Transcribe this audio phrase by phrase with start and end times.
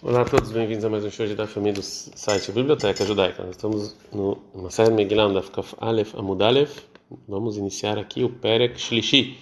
[0.00, 3.42] Olá a todos, bem-vindos a mais um show de da família do site Biblioteca Judaica.
[3.42, 6.84] Nós estamos no Maseret Megillah, da Kaf Aleph Amud Aleph.
[7.26, 9.36] Vamos iniciar aqui o Perek Shlishi.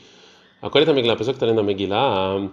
[0.62, 2.50] A quarta Megillah, a pessoa que está lendo a Megillah,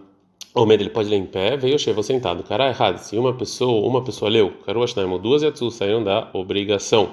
[0.53, 2.43] o medo ele pode ler em pé, veio cheio sentado.
[2.43, 2.97] Cara errado.
[2.97, 7.09] Se uma pessoa, uma pessoa leu, Karuashnaim, duas yatsu saíram da obrigação.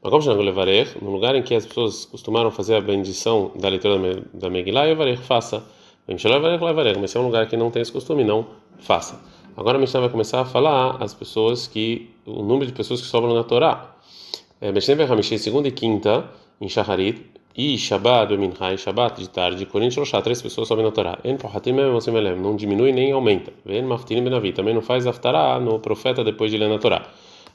[0.00, 3.68] Mas como chama Levarer, no lugar em que as pessoas costumaram fazer a bendição da
[3.68, 5.64] leitura da Megillah, Levarer faça.
[6.06, 8.46] Mas se é um lugar que não tem esse costume, não
[8.78, 9.39] faça.
[9.56, 13.06] Agora a Mishnah vai começar a falar as pessoas que o número de pessoas que
[13.06, 13.96] sobram na Torá.
[14.60, 17.24] É, Mishnah Hamishi, segunda e quinta em Shaharit
[17.56, 21.18] e Shabbat, Minhai, Shabbat de tarde, Korin Shloshá, três pessoas sobem na Torá.
[21.24, 23.52] En Pohatim não diminui nem aumenta.
[23.64, 27.06] Ven Maftinim Benavi, também não faz Aftará no profeta depois de ler na Torá.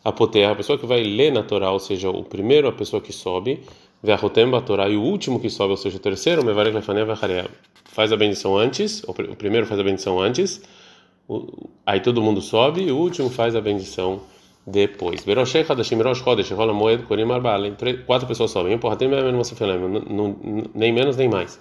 [0.03, 3.01] A Poter, a pessoa que vai ler na Torá, ou seja, o primeiro a pessoa
[3.01, 3.61] que sobe,
[4.03, 7.47] Ve'ahotem Torá e o último que sobe, ou seja, o terceiro, Mevarek Lefaneh Vechareh,
[7.85, 10.61] faz a bendição antes, o primeiro faz a bendição antes
[11.85, 14.21] aí todo mundo sobe e o último faz a bendição
[14.65, 15.23] depois.
[15.23, 17.61] Beroshei Hadashim Rosh Chodesh Rola Moed Korim Arbal.
[18.05, 18.73] Quatro pessoas sobem.
[18.73, 19.07] Empurra tem
[20.73, 21.59] nem menos nem mais.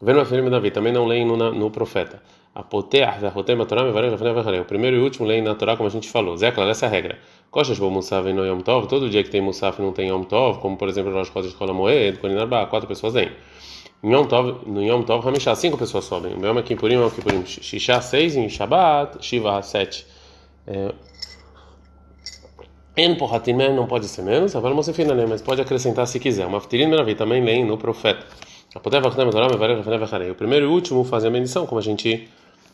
[0.00, 2.22] Vendo a filha Davi também não leem no, no profeta.
[2.54, 6.08] A Poteah da Rotem Torá O primeiro e último leem na Torá como a gente
[6.08, 6.36] falou.
[6.36, 7.18] Zé, claro, essa é a regra.
[7.50, 8.88] Koshas Bo Musaf no Yom Tov.
[8.88, 11.72] Todo dia que tem Musaf não tem Yom Tov, como por exemplo Rosh Chodesh Rola
[11.72, 12.66] Moed Korim Arbal.
[12.68, 13.30] Quatro pessoas leem.
[14.10, 16.34] Yom Tov, no Yom Tov, Hamishá, cinco pessoas sobem.
[16.34, 20.06] O Yom Kippurim, Yom Kippurim, Shishá, seis, em Shabbat, Shiva, sete.
[22.96, 24.92] En Pohatimé não pode ser menos, agora não se
[25.28, 26.46] mas pode acrescentar se quiser.
[26.46, 28.24] Uma Ftirin Menavi também leem no profeta.
[28.74, 32.28] O primeiro e o último fazem a bendição, como a gente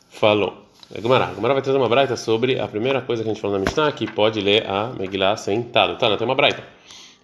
[0.09, 0.55] falou.
[1.01, 1.27] Gumara.
[1.27, 3.91] Gumara vai trazer uma braita sobre a primeira coisa que a gente falou na Mishnah,
[3.93, 5.97] que pode ler a Megillah sentado.
[5.97, 6.63] Tá, não tem uma braita.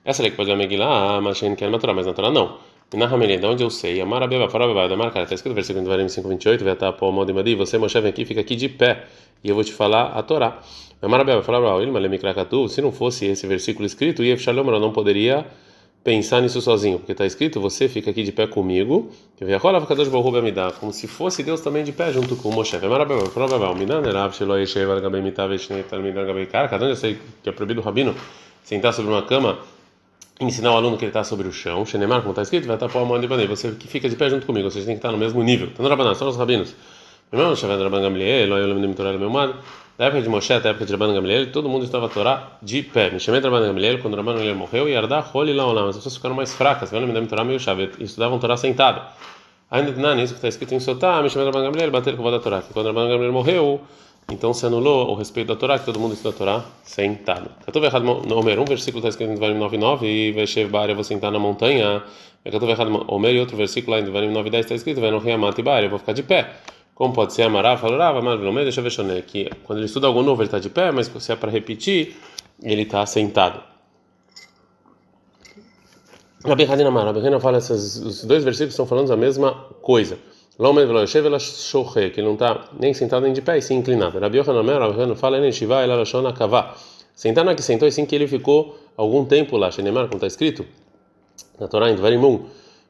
[0.04, 2.56] Essa lei que pode ler a Megillah, mas a gente quer mas na Torá não.
[2.94, 5.84] Na Ramelê, de onde eu sei, Amar Abeba, Farabeba, da marca, está escrito no versículo
[5.84, 9.04] de Varim 528, vai estar pô, Modi você, Moshe, vem aqui, fica aqui de pé,
[9.44, 10.58] e eu vou te falar a Torá.
[11.02, 14.90] Amar Abeba, Farabeba, Ilma, Lemikrakatu, se não fosse esse versículo escrito, Yev Shalom, eu não
[14.90, 15.44] poderia
[16.02, 19.58] pensar nisso sozinho, porque está escrito, você fica aqui de pé comigo, que vem a
[19.58, 22.74] rola, Kadosh Baruch me dá, como se fosse Deus também de pé junto com Moshe.
[22.76, 26.88] Amar Abeba, Farabeba, Minan, Erav, Shelo, Yeshev, Al-Gabei, Mitav, Eshne, Talmid, Al-Gabei, Cara, cada um
[26.88, 28.14] eu sei que é proibido o rabino
[28.64, 29.58] sentar sobre uma cama
[30.40, 32.88] ensinar o aluno que ele está sobre o chão, Shenemar, como está escrito, vai estar
[33.04, 35.42] mão de você que fica de pé junto comigo, vocês têm que estar no mesmo
[35.42, 35.68] nível.
[35.72, 36.74] Então, Rabanan, são os rabinos.
[37.30, 39.54] Meu irmão, Shaved Rabban Gamliel, lembro de Torá meu mano,
[39.98, 42.82] da época de Moshe, da época de Rabban Gamliel, todo mundo estava a Torá de
[42.82, 43.10] pé.
[43.10, 46.16] Me chamei de Rabban Gamliel, quando Rabban Gamliel morreu, e Yardá, Holi Laolam, as pessoas
[46.16, 49.02] ficaram mais fracas, lembro de Torá meio chave, e estudavam Torá sentado.
[49.70, 52.22] Ainda não, nisso que está escrito em Sotá, me chamei de Rabban Gamliel, bater com
[52.22, 53.82] o Torá, que quando Rabban Gamliel morreu,
[54.30, 57.50] então se anulou o respeito da Torá, que todo mundo estuda a Torá sentado.
[57.66, 61.02] Estou errado no Homer, um versículo está escrito em Devarim 9.9, e Veshev Bária, vou
[61.02, 62.02] sentar na montanha.
[62.44, 65.58] Estou errado no Homer, e outro versículo lá em Devarim 9.10 está escrito, Veno Riamat
[65.62, 66.56] Bária, vou ficar de pé.
[66.94, 70.42] Como pode ser Amará, no meio, deixa eu ver, que quando ele estuda algo novo
[70.42, 72.16] ele está de pé, mas se é para repetir,
[72.62, 73.62] ele está sentado.
[76.44, 80.18] Rabi Hadina Amar, Rabi fala, esses, os dois versículos estão falando a mesma coisa
[80.58, 84.18] que ele não está nem sentado nem de pé, e sim inclinado.
[84.18, 85.38] Rabi Yohanan fala.
[87.14, 89.70] Sentar na que sentou, e sim que ele ficou algum tempo lá.
[89.70, 90.66] Shenemar, como está escrito
[91.60, 92.20] na Torá, em Dvarim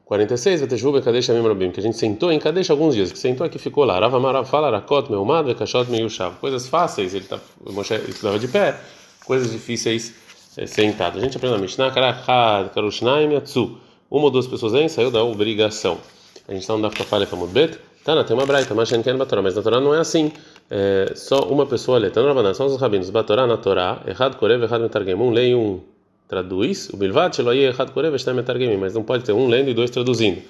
[0.05, 3.45] 46, Vetejuba, Kadesh Amim Rabim, que a gente sentou em Kadesh alguns dias, que sentou
[3.45, 3.99] aqui ficou lá.
[3.99, 6.37] Rava Marav fala, Rakot, Meumad, Vekashot, Meyushav.
[6.39, 8.75] Coisas fáceis, ele tá, Moshe estava de pé,
[9.23, 10.15] coisas difíceis
[10.57, 11.19] é, sentado.
[11.19, 13.77] A gente aprende na Mishnah, Karachad, Karushnaim, Yatsu.
[14.09, 15.99] Uma ou duas pessoas aí saiu da obrigação.
[16.49, 17.77] A gente está no Dafka Falha Famud Bet.
[18.03, 20.31] Tá, não, tem uma braita, mas quer Torá, mas na Torá não é assim.
[20.67, 22.09] É, só uma pessoa lê.
[22.09, 23.11] Tá no Rabaná, são os rabinos.
[23.11, 25.15] Batorá na Torá, errado Korev, errado Metargem.
[25.31, 25.79] Lê e um
[26.27, 26.89] traduz.
[26.89, 28.75] O Bilvat, Eloí, errado Korev, está Metargem.
[28.77, 30.41] Mas não pode ter um lendo e dois traduzindo.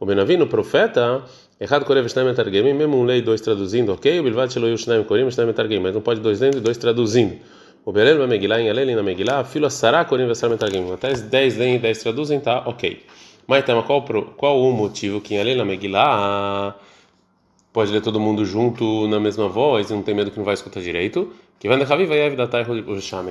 [0.00, 1.22] O Benavino, o profeta,
[1.60, 2.74] errado Korev, está Metargem.
[2.74, 4.18] Mesmo um lê e dois traduzindo, ok?
[4.18, 5.78] O Bilvat, Eloí, Shnaim, Korim, está Metargem.
[5.78, 7.36] Mas não pode dois lendo e dois traduzindo.
[7.84, 10.92] O Belel, na Megillah, em Alel, na Megillah, filo Sará, Korim, Vessar, Metargem.
[10.92, 13.04] Até 10 leem e 10 traduzem, tá ok.
[13.46, 14.02] Mas então, qual,
[14.36, 16.76] qual o motivo que ali na Megillah
[17.72, 20.54] pode ler todo mundo junto na mesma voz e não tem medo que não vai
[20.54, 21.32] escutar direito?
[21.58, 22.48] Que vai na vai evitar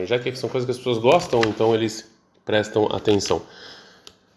[0.05, 2.11] já que são coisas que as pessoas gostam, então eles
[2.45, 3.41] prestam atenção.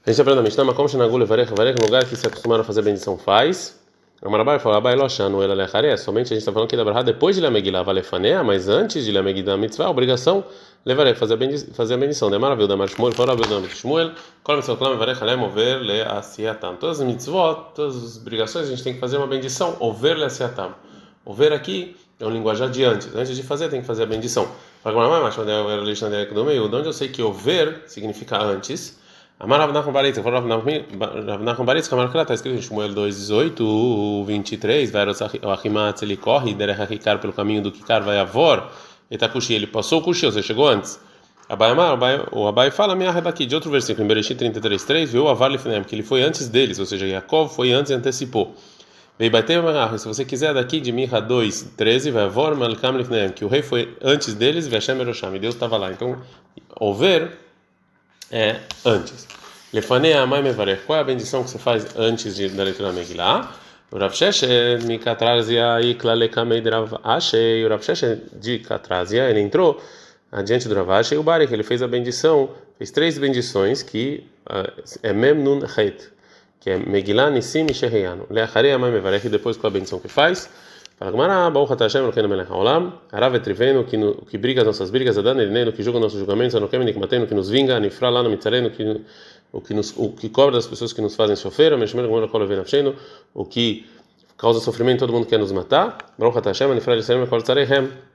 [0.05, 2.65] A gente aprende na Mishnah, como Shenagul Varech Varech, no lugar que se acostumaram a
[2.65, 3.81] fazer bendição faz.
[4.23, 7.51] Amarabai falou, Abai Loshanu El Alecharé, somente a gente está falando que da depois de
[7.51, 10.43] Megillah Valefanea, mas antes de Megillah Mitzvah, a obrigação
[10.87, 12.31] levarei fazer a fazer a bendição.
[12.31, 15.83] De maravilha, da Shmuel, fora a bendição de Shmuel, qual mitzvot klam levarei halem over
[15.83, 16.77] le asiatam.
[16.77, 20.25] Todas as mitzvot, todas as obrigações, a gente tem que fazer uma bendição, over le
[20.25, 20.75] asiatam.
[21.27, 23.15] Over aqui é um linguajar de antes.
[23.15, 24.49] Antes de fazer, tem que fazer a bendição.
[24.83, 28.99] Fala, mas de onde eu sei que over significa antes.
[29.39, 35.05] Amar Rav Nachman Baritz, Rav Nachman Baritz, está escrito em Shmuel 2,18, 23, vai
[35.43, 38.71] o Achimatz, ele corre, Derech Hikar, pelo caminho do Kikar, vai avor,
[39.11, 40.99] Etakushi, ele passou o Kushi, seja, chegou antes.
[41.51, 41.99] Abai Amar,
[42.33, 45.95] o Abai fala, minha daqui de outro versículo, em Bereshit 33:3, viu Avar Lifnem, que
[45.95, 48.55] ele foi antes deles, ou seja, Yaakov foi antes e antecipou.
[49.19, 53.61] Se você quiser daqui de Miha 2, 13, vai Vor Malkam Lifnem, que o rei
[53.61, 55.93] foi antes deles, Veshem Erosham, e Deus estava lá.
[55.93, 56.17] Então,
[56.81, 57.45] over
[58.31, 59.27] é antes.
[59.73, 62.95] Lefanei Amai Mevarech, qual é a bendição que você faz antes de, da leitura da
[62.95, 63.53] Megillah?
[63.91, 69.41] O Rav Sheshet, Mikatrazia e Klalekamei de Rav Ashei, o Rav Sheshet de Katrazia, ele
[69.41, 69.81] entrou
[70.33, 74.27] adiante do Rav Ashei, o Barik, ele fez a bendição, fez três bendições que
[75.03, 76.11] é Memnun Het,
[76.61, 78.27] que é Megillah, Nissim e Sheheyanu.
[78.31, 80.49] Leacharei Amai Mevarech, e depois com a bendição que faz?
[80.99, 83.99] Fala Gmará, Baruch Hashem, Elokeinu Melech Haolam, Arav Etrivenu, que,
[84.31, 87.51] que briga as nossas brigas, Adan Elinenu, que julga nossos julgamentos, Anokem Nikmatenu, que nos
[87.51, 89.03] vinga, Anifra lá no Mitzarenu, que
[89.53, 91.75] o que nos o que cobra das pessoas que nos fazem sofrer,
[93.35, 93.87] o que
[94.39, 95.99] causa sofrimento, todo mundo quer nos matar.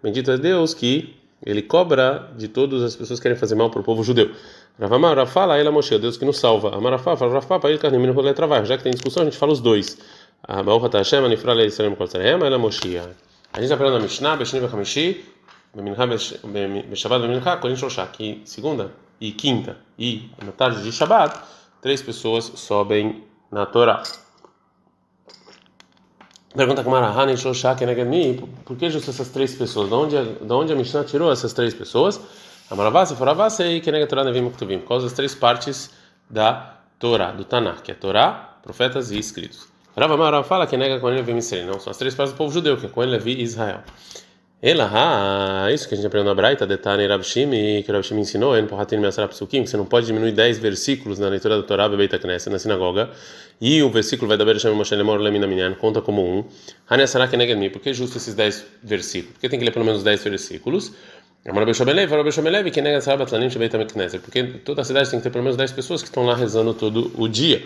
[0.02, 3.82] Bendito é Deus que ele cobra de todas as pessoas que querem fazer mal para
[3.82, 4.32] o povo judeu.
[4.80, 6.76] Ravamar, fala ele Moshe, Deus que nos salva.
[6.76, 8.66] Amarafá, fala Rafá, para ele carnemino rolê trabalho.
[8.66, 9.98] Já que tem discussão, a gente fala os dois.
[13.54, 15.24] A gente está falando na Mishnah, Beshniv Hamishi,
[16.90, 21.40] Beshabat Bemincha, Korin Shoshá, que segunda e quinta e na tarde de Shabbat,
[21.80, 24.02] três pessoas sobem na Torá.
[26.56, 29.90] Pergunta com Marahana e Shoshak Negami, por que justo essas três pessoas?
[29.90, 32.20] De onde, de onde a Mishnah tirou essas três pessoas?
[32.70, 35.92] Amaravase, Foravase e Kenega Torá Nevim Ktuvim, por causa das três partes
[36.30, 39.71] da Torá, do Tanakh, que é Torá, profetas e escritos.
[39.96, 42.54] Rava Marav fala que nega Kohen Levi Misraim, não, são as três partes do povo
[42.54, 43.82] judeu, que é Kohen Levi e Israel.
[44.64, 48.98] Ela, isso que a gente aprendeu na Braita, Detane Rabshimi, que Rabshimi ensinou, En Pohatin
[48.98, 52.52] Measar Psukim, que você não pode diminuir 10 versículos na leitura da Torá, Bebeita Knesset,
[52.52, 53.10] na sinagoga,
[53.60, 56.46] e o versículo vai dar Beresham Moshe Lemor Lemina Minyan, conta como um.
[56.88, 59.34] Hanesara Kenegemi, por que justo esses 10 versículos?
[59.34, 60.92] Por que tem que ler pelo menos 10 versículos?
[64.22, 66.76] Porque toda a cidade tem que ter pelo menos 10 pessoas que estão lá rezando
[66.76, 67.64] todo o dia.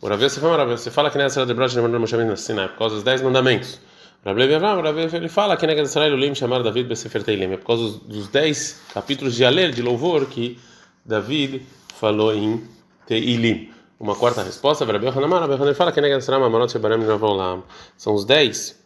[0.00, 3.80] Você fala que nessa de Brocha Moshe Sinai, por causa dos 10 mandamentos.
[4.24, 4.82] Rablevi Avram,
[5.14, 8.82] ele fala que Neged Israel Ulim chamar David Besefer Teilim, é por causa dos dez
[8.92, 10.58] capítulos de Alel, de louvor, que
[11.04, 11.62] David
[11.94, 12.62] falou em
[13.06, 13.70] Teilim.
[13.98, 17.62] Uma quarta resposta, Rabbi Hanamar, Rabbi Hanamar fala que Neged Israel Mamarot Shebarem Navolam.
[17.96, 18.78] São os dez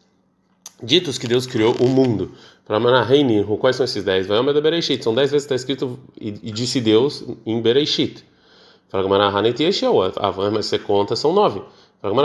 [0.83, 2.33] ditos que Deus criou o mundo.
[2.67, 4.27] Para Maná Reini, quais são esses dez?
[4.27, 8.25] Vai Omer de Bereishit, são dez vezes está escrito e, disse Deus em Bereishit.
[8.91, 11.63] Fala que Maná Haneti Yeshua, ah, mas você conta, são nove.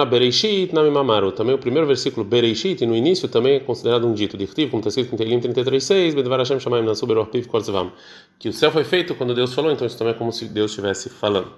[0.10, 1.32] Bereishit Namimamaru.
[1.34, 4.38] Também o primeiro versículo Bereishit, no início, também é considerado um dito.
[4.38, 7.92] Dirtiv, como está escrito em Telim 33.6, Bedvar Hashem Shamayim Nasub Orpiv Korzvam.
[8.40, 10.72] Que o céu foi feito quando Deus falou, então isso também é como se Deus
[10.72, 11.52] estivesse falando.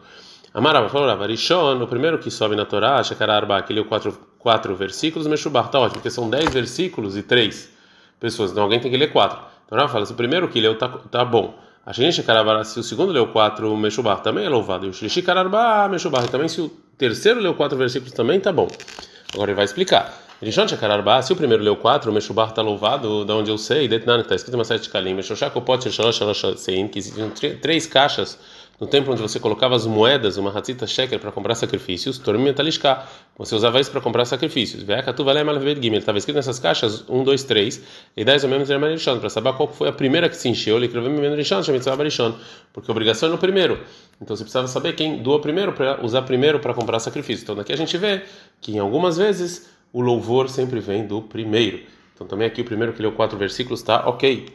[0.53, 5.27] Amarava falou, Rishon, o primeiro que sobe na Torá, Shekararba, que leu quatro, quatro versículos,
[5.27, 7.71] Meshubah, tá ótimo, porque são dez versículos e três
[8.19, 9.39] pessoas, então alguém tem que ler quatro.
[9.67, 11.53] Então ela fala, se o primeiro que leu tá, tá bom.
[11.87, 12.21] A gente
[12.65, 14.85] se o segundo leu quatro Meshubah, também é louvado.
[14.85, 16.67] E o Shlishi Kararba, Meshubah, também se o
[16.97, 18.67] terceiro leu quatro versículos também, tá bom.
[19.33, 20.13] Agora ele vai explicar.
[20.41, 23.87] Rishon Shekararba, se o primeiro leu quatro, o Meshubah está louvado, da onde eu sei,
[23.87, 27.31] Detnan, está escrito uma sete de Kalim, Meshoshakopot Shalosh Shalosh Sein, que existiam
[27.61, 28.37] três caixas
[28.79, 33.03] no templo onde você colocava as moedas, uma ratzita sheker para comprar sacrifícios, tormim talishka,
[33.35, 34.83] você usava isso para comprar sacrifícios.
[34.83, 37.83] Ve'akatu valem malvet gimel, estava escrito nessas caixas 1, 2, 3,
[38.15, 38.79] e 10 ou menos era
[39.19, 41.61] para saber qual foi a primeira que se encheu, escreveu menrishon,
[42.03, 42.35] rishon,
[42.71, 43.79] porque a obrigação é no primeiro.
[44.21, 47.43] Então você precisava saber quem doa primeiro para usar primeiro para comprar sacrifício.
[47.43, 48.21] Então daqui a gente vê
[48.61, 51.79] que em algumas vezes o louvor sempre vem do primeiro.
[52.13, 54.45] Então também aqui o primeiro que leu quatro versículos está ok.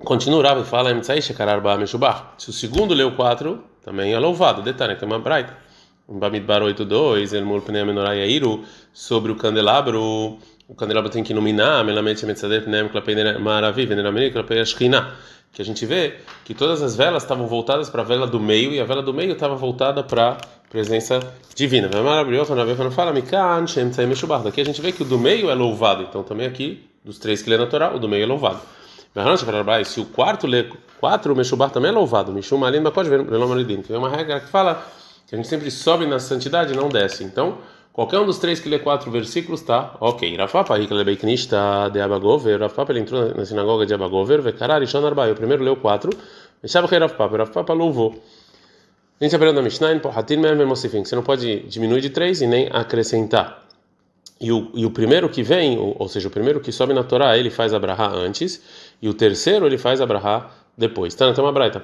[0.00, 0.90] Continua o e fala,
[2.36, 4.62] se o segundo leu quatro, também é louvado.
[4.62, 5.56] Detalhe, tem uma braita.
[6.06, 12.26] Bamidbar 8.2, El Mulpnei Menorá Yairu, sobre o candelabro, o candelabro tem que iluminar, Melamente
[12.26, 15.14] Metzadet Pneim Klapei Maravi, Venerameni Klapei Ashkina,
[15.50, 18.72] que a gente vê que todas as velas estavam voltadas para a vela do meio
[18.72, 20.36] e a vela do meio estava voltada para a
[20.68, 21.20] presença
[21.54, 21.88] divina.
[22.90, 23.12] fala,
[24.44, 27.40] Daqui a gente vê que o do meio é louvado, então também aqui, dos três
[27.40, 28.60] que lê na Torá, o do meio é louvado.
[29.84, 30.64] Se o quarto lê
[30.98, 32.32] quatro, o Meshubah também é louvado.
[32.32, 33.80] Mishum Malin, ver Lelomaridim.
[33.80, 34.84] Tem uma regra que fala
[35.28, 37.22] que a gente sempre sobe na santidade e não desce.
[37.22, 37.58] Então,
[37.92, 40.36] qualquer um dos três que lê quatro versículos está ok.
[40.36, 42.58] Rafapa, Hikalebeknista de Abagover.
[42.58, 44.42] Rafapa, ele entrou na sinagoga de Abagover.
[44.42, 45.30] Vekarar Ishan Arbai.
[45.30, 46.10] O primeiro leu quatro.
[46.60, 47.36] Meshab Rafapa.
[47.36, 48.20] Rafapa louvou.
[49.20, 49.92] A gente aprendeu na Mishnah,
[51.04, 53.63] você não pode diminuir de três e nem acrescentar.
[54.40, 57.04] E o, e o primeiro que vem, ou, ou seja, o primeiro que sobe na
[57.04, 58.62] Torá, ele faz Abraha antes,
[59.00, 61.14] e o terceiro ele faz Abraha depois.
[61.14, 61.82] Tá, então uma braita,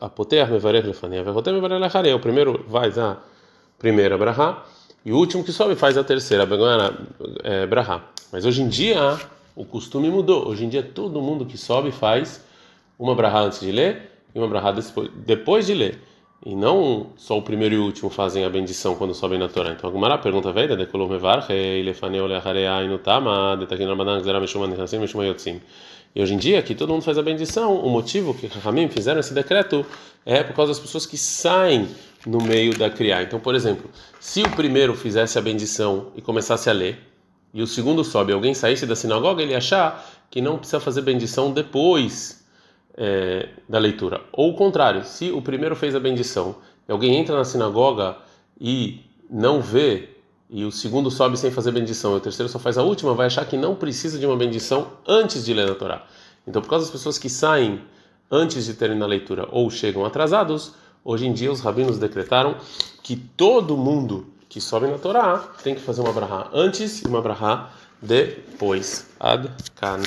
[0.00, 2.12] apotear mevarech lefania, verrotem mevarech lecharei.
[2.12, 3.18] O primeiro faz a
[3.78, 4.62] primeira Abraha,
[5.04, 6.48] e o último que sobe faz a terceira
[7.42, 8.02] é, Braha.
[8.32, 9.18] Mas hoje em dia,
[9.54, 10.48] o costume mudou.
[10.48, 12.42] Hoje em dia todo mundo que sobe faz
[12.98, 14.74] uma brahá antes de ler e uma brahá
[15.14, 15.98] depois de ler.
[16.44, 19.72] E não só o primeiro e o último fazem a bendição quando sobem na Torá.
[19.72, 25.24] Então, a pergunta veio, de Kolomevar, Elefaneu, Lehareá, Inutama, Detakin Ramadan, Zera, Meshuma, Nehassim, Meshuma,
[25.24, 25.60] Yotzim.
[26.14, 29.18] E hoje em dia, que todo mundo faz a bendição, o motivo que Rahamim fizeram
[29.18, 29.84] esse decreto
[30.24, 31.88] é por causa das pessoas que saem
[32.24, 33.22] no meio da criar.
[33.22, 36.98] Então, por exemplo, se o primeiro fizesse a bendição e começasse a ler,
[37.52, 41.52] e o segundo sobe, alguém saísse da sinagoga, ele achar que não precisa fazer bendição
[41.52, 42.43] depois
[42.96, 44.20] é, da leitura.
[44.32, 46.56] Ou o contrário, se o primeiro fez a bendição
[46.88, 48.16] e alguém entra na sinagoga
[48.60, 50.10] e não vê,
[50.48, 53.26] e o segundo sobe sem fazer bendição, e o terceiro só faz a última, vai
[53.26, 56.06] achar que não precisa de uma bendição antes de ler a Torá.
[56.46, 57.80] Então, por causa das pessoas que saem
[58.30, 60.74] antes de terem a leitura ou chegam atrasados,
[61.04, 62.56] hoje em dia os rabinos decretaram
[63.02, 67.20] que todo mundo que sobe na Torá tem que fazer uma brahá antes e uma
[67.20, 67.70] brahá
[68.00, 69.10] depois.
[69.18, 70.00] Ad kan.